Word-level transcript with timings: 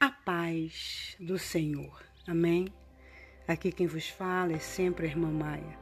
a 0.00 0.10
paz 0.10 1.14
do 1.20 1.38
Senhor. 1.38 2.02
Amém? 2.26 2.72
Aqui 3.46 3.70
quem 3.70 3.86
vos 3.86 4.08
fala 4.08 4.54
é 4.54 4.58
sempre 4.58 5.06
a 5.06 5.10
irmã 5.10 5.30
Maia, 5.30 5.78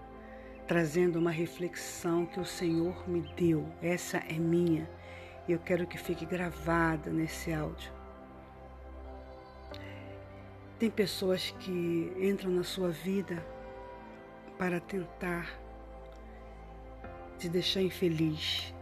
trazendo 0.67 1.21
uma 1.21 1.30
reflexão 1.30 2.26
que 2.26 2.41
o 2.41 2.44
Senhor 2.44 3.08
me 3.08 3.20
deu. 3.36 3.73
Essa 3.81 4.17
é 4.18 4.33
minha 4.33 4.91
e 5.46 5.52
eu 5.52 5.60
quero 5.60 5.86
que 5.86 5.96
fique 5.96 6.26
gravada 6.26 7.12
nesse 7.12 7.52
áudio. 7.52 7.92
Tem 10.80 10.91
pessoas 10.91 11.53
que 11.61 12.12
entram 12.19 12.50
na 12.50 12.64
sua 12.64 12.91
vida 12.91 13.46
para 14.59 14.80
tentar 14.80 15.48
te 17.39 17.48
deixar 17.48 17.82
infeliz, 17.82 18.75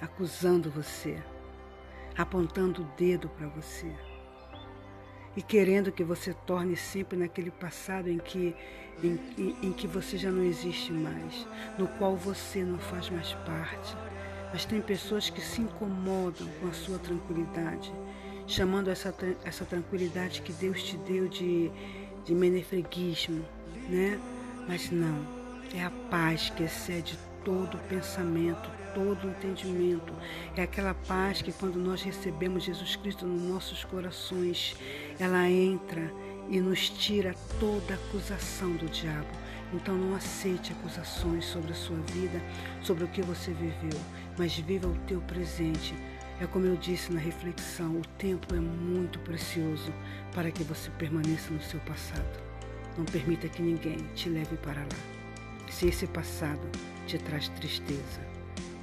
acusando 0.00 0.72
você, 0.72 1.22
apontando 2.18 2.82
o 2.82 2.96
dedo 2.96 3.28
para 3.28 3.46
você 3.46 3.94
e 5.36 5.42
querendo 5.42 5.90
que 5.90 6.04
você 6.04 6.34
torne 6.46 6.76
sempre 6.76 7.18
naquele 7.18 7.50
passado 7.50 8.08
em 8.08 8.18
que, 8.18 8.54
em, 9.02 9.18
em, 9.36 9.56
em, 9.62 9.72
que 9.72 9.86
você 9.86 10.16
já 10.16 10.30
não 10.30 10.44
existe 10.44 10.92
mais, 10.92 11.46
no 11.78 11.88
qual 11.88 12.16
você 12.16 12.62
não 12.62 12.78
faz 12.78 13.10
mais 13.10 13.32
parte. 13.44 13.96
Mas 14.52 14.64
tem 14.64 14.80
pessoas 14.80 15.28
que 15.28 15.40
se 15.40 15.60
incomodam 15.60 16.46
com 16.60 16.68
a 16.68 16.72
sua 16.72 16.98
tranquilidade, 16.98 17.92
chamando 18.46 18.88
essa, 18.88 19.12
essa 19.44 19.64
tranquilidade 19.64 20.42
que 20.42 20.52
Deus 20.52 20.82
te 20.82 20.96
deu 20.98 21.28
de, 21.28 21.70
de 22.24 22.34
menefreguismo, 22.34 23.44
né? 23.88 24.20
Mas 24.68 24.90
não, 24.90 25.26
é 25.74 25.82
a 25.82 25.90
paz 26.08 26.50
que 26.50 26.62
excede 26.62 27.18
todo 27.44 27.76
pensamento, 27.88 28.70
todo 28.94 29.28
entendimento. 29.28 30.12
É 30.56 30.62
aquela 30.62 30.94
paz 30.94 31.42
que 31.42 31.52
quando 31.52 31.76
nós 31.76 32.02
recebemos 32.02 32.64
Jesus 32.64 32.96
Cristo 32.96 33.26
nos 33.26 33.42
nossos 33.42 33.84
corações, 33.84 34.76
ela 35.18 35.48
entra 35.48 36.12
e 36.48 36.60
nos 36.60 36.88
tira 36.90 37.34
toda 37.58 37.94
acusação 37.94 38.72
do 38.72 38.86
diabo. 38.86 39.28
Então 39.72 39.96
não 39.96 40.14
aceite 40.14 40.72
acusações 40.72 41.44
sobre 41.44 41.72
a 41.72 41.74
sua 41.74 41.96
vida, 42.12 42.40
sobre 42.82 43.04
o 43.04 43.08
que 43.08 43.22
você 43.22 43.52
viveu, 43.52 43.98
mas 44.38 44.56
viva 44.56 44.86
o 44.86 44.98
teu 45.06 45.20
presente. 45.22 45.94
É 46.40 46.46
como 46.46 46.66
eu 46.66 46.76
disse 46.76 47.12
na 47.12 47.20
reflexão, 47.20 47.96
o 47.96 48.06
tempo 48.18 48.54
é 48.54 48.60
muito 48.60 49.18
precioso 49.20 49.92
para 50.34 50.50
que 50.50 50.62
você 50.64 50.90
permaneça 50.92 51.52
no 51.52 51.62
seu 51.62 51.80
passado. 51.80 52.42
Não 52.96 53.04
permita 53.04 53.48
que 53.48 53.62
ninguém 53.62 53.98
te 54.14 54.28
leve 54.28 54.56
para 54.56 54.82
lá. 54.82 55.68
Se 55.70 55.88
esse 55.88 56.06
passado 56.06 56.68
te 57.06 57.18
traz 57.18 57.48
tristeza, 57.48 58.20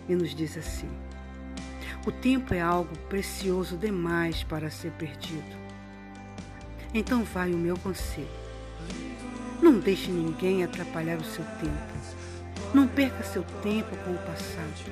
e 0.08 0.16
nos 0.16 0.36
diz 0.36 0.58
assim: 0.58 0.90
O 2.06 2.12
tempo 2.12 2.54
é 2.54 2.62
algo 2.62 2.98
precioso 3.10 3.78
demais 3.78 4.44
para 4.44 4.70
ser 4.70 4.92
perdido. 4.92 5.61
Então 6.94 7.24
vai 7.24 7.54
o 7.54 7.58
meu 7.58 7.78
conselho. 7.78 8.28
Não 9.62 9.80
deixe 9.80 10.12
ninguém 10.12 10.64
atrapalhar 10.64 11.18
o 11.18 11.24
seu 11.24 11.46
tempo. 11.62 11.92
Não 12.74 12.86
perca 12.86 13.24
seu 13.24 13.44
tempo 13.64 13.96
com 14.04 14.12
o 14.12 14.18
passado. 14.18 14.92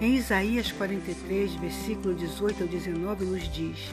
Em 0.00 0.14
Isaías 0.14 0.70
43, 0.70 1.54
versículo 1.54 2.14
18 2.14 2.62
ao 2.62 2.68
19, 2.68 3.24
nos 3.24 3.52
diz: 3.52 3.92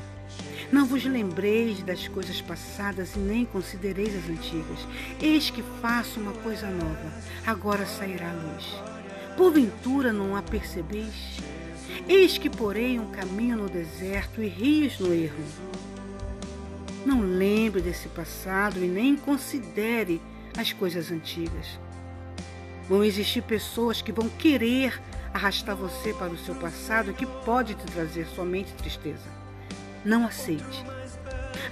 Não 0.71 0.85
vos 0.85 1.03
lembreis 1.03 1.81
das 1.81 2.07
coisas 2.07 2.39
passadas 2.41 3.15
e 3.15 3.19
nem 3.19 3.45
considereis 3.45 4.15
as 4.15 4.29
antigas. 4.29 4.87
Eis 5.19 5.49
que 5.49 5.63
faço 5.81 6.19
uma 6.19 6.33
coisa 6.33 6.67
nova, 6.69 7.11
agora 7.45 7.87
sairá 7.87 8.29
a 8.29 8.33
luz. 8.33 8.65
Porventura 9.35 10.13
não 10.13 10.35
a 10.35 10.43
percebeis? 10.43 11.39
Eis 12.07 12.37
que 12.37 12.49
porei 12.49 12.99
um 12.99 13.09
caminho 13.11 13.57
no 13.57 13.69
deserto 13.69 14.43
e 14.43 14.47
rios 14.47 14.99
no 14.99 15.11
erro. 15.11 15.43
Não 17.05 17.21
lembre 17.21 17.81
desse 17.81 18.07
passado 18.09 18.77
e 18.83 18.87
nem 18.87 19.15
considere 19.15 20.21
as 20.57 20.71
coisas 20.71 21.11
antigas. 21.11 21.79
Vão 22.87 23.03
existir 23.03 23.41
pessoas 23.41 24.01
que 24.01 24.11
vão 24.11 24.29
querer 24.29 25.01
arrastar 25.33 25.75
você 25.75 26.13
para 26.13 26.31
o 26.31 26.37
seu 26.37 26.55
passado 26.55 27.13
que 27.13 27.25
pode 27.25 27.73
te 27.73 27.85
trazer 27.85 28.27
somente 28.27 28.73
tristeza. 28.73 29.29
Não 30.03 30.25
aceite. 30.25 30.83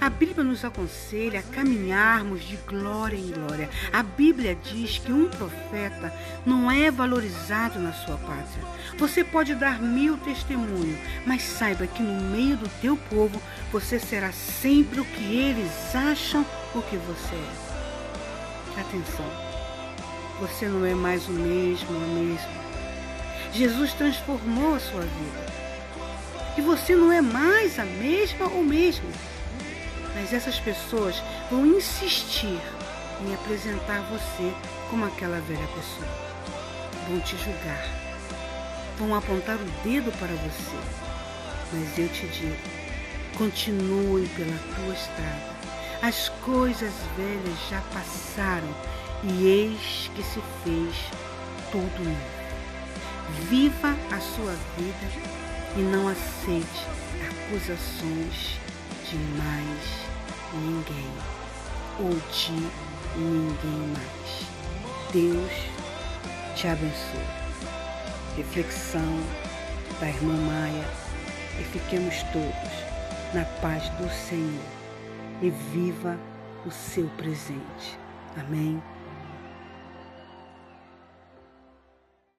A 0.00 0.08
Bíblia 0.08 0.42
nos 0.42 0.64
aconselha 0.64 1.40
a 1.40 1.54
caminharmos 1.54 2.42
de 2.42 2.56
glória 2.56 3.18
em 3.18 3.30
glória. 3.30 3.68
A 3.92 4.02
Bíblia 4.02 4.56
diz 4.56 4.96
que 4.96 5.12
um 5.12 5.28
profeta 5.28 6.10
não 6.46 6.70
é 6.70 6.90
valorizado 6.90 7.78
na 7.78 7.92
sua 7.92 8.16
pátria. 8.16 8.64
Você 8.96 9.22
pode 9.22 9.54
dar 9.54 9.78
mil 9.78 10.16
testemunhos, 10.16 10.98
mas 11.26 11.42
saiba 11.42 11.86
que 11.86 12.02
no 12.02 12.18
meio 12.30 12.56
do 12.56 12.68
teu 12.80 12.96
povo 12.96 13.42
você 13.70 13.98
será 13.98 14.32
sempre 14.32 15.00
o 15.00 15.04
que 15.04 15.36
eles 15.36 15.94
acham 15.94 16.46
o 16.74 16.80
que 16.80 16.96
você 16.96 17.34
é. 17.34 18.80
Atenção, 18.80 19.26
você 20.40 20.66
não 20.66 20.86
é 20.86 20.94
mais 20.94 21.28
o 21.28 21.32
mesmo, 21.32 21.94
a 21.94 22.06
mesma. 22.06 22.60
Jesus 23.52 23.92
transformou 23.92 24.76
a 24.76 24.80
sua 24.80 25.02
vida. 25.02 25.46
E 26.56 26.62
você 26.62 26.96
não 26.96 27.12
é 27.12 27.20
mais 27.20 27.78
a 27.78 27.84
mesma 27.84 28.46
ou 28.48 28.64
mesmo. 28.64 29.06
Mas 30.14 30.32
essas 30.32 30.58
pessoas 30.58 31.22
vão 31.50 31.66
insistir 31.66 32.60
em 33.24 33.34
apresentar 33.34 34.00
você 34.02 34.52
como 34.88 35.04
aquela 35.04 35.40
velha 35.40 35.66
pessoa. 35.68 36.08
Vão 37.08 37.20
te 37.20 37.36
julgar. 37.36 37.84
Vão 38.98 39.14
apontar 39.14 39.56
o 39.56 39.64
dedo 39.82 40.10
para 40.18 40.34
você. 40.34 40.76
Mas 41.72 41.98
eu 41.98 42.08
te 42.08 42.26
digo, 42.26 42.56
continue 43.36 44.26
pela 44.28 44.58
tua 44.74 44.94
estrada. 44.94 45.60
As 46.02 46.28
coisas 46.44 46.92
velhas 47.16 47.68
já 47.68 47.80
passaram 47.92 48.74
e 49.22 49.46
eis 49.46 50.10
que 50.14 50.22
se 50.22 50.40
fez 50.64 50.94
tudo 51.70 52.04
novo. 52.04 52.40
Viva 53.48 53.94
a 54.10 54.18
sua 54.18 54.56
vida 54.76 55.30
e 55.76 55.80
não 55.80 56.08
aceite 56.08 56.86
acusações 57.28 58.58
de 59.10 59.16
mais 59.16 60.06
ninguém 60.54 61.10
ou 61.98 62.10
de 62.30 62.52
ninguém 63.18 63.92
mais. 63.92 64.46
Deus 65.12 65.52
te 66.54 66.68
abençoe. 66.68 67.40
Reflexão 68.36 69.20
da 69.98 70.08
irmã 70.08 70.34
Maia 70.34 70.88
e 71.58 71.64
fiquemos 71.64 72.22
todos 72.32 73.34
na 73.34 73.44
paz 73.60 73.88
do 73.90 74.08
Senhor 74.28 74.62
e 75.42 75.50
viva 75.50 76.16
o 76.64 76.70
seu 76.70 77.08
presente. 77.16 77.98
Amém. 78.36 78.80